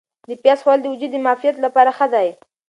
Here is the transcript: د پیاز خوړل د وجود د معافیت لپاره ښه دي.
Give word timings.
د 0.29 0.31
پیاز 0.41 0.59
خوړل 0.63 0.79
د 0.81 0.85
وجود 0.93 1.09
د 1.13 1.17
معافیت 1.25 1.55
لپاره 1.65 1.91
ښه 1.97 2.07
دي. 2.13 2.27